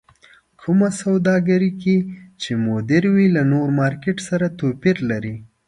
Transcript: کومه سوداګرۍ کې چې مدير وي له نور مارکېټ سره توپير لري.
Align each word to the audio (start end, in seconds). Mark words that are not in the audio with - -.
کومه 0.61 0.89
سوداګرۍ 1.01 1.71
کې 1.81 1.97
چې 2.41 2.51
مدير 2.67 3.03
وي 3.13 3.27
له 3.35 3.41
نور 3.51 3.67
مارکېټ 3.79 4.17
سره 4.29 4.45
توپير 4.59 4.97
لري. 5.09 5.35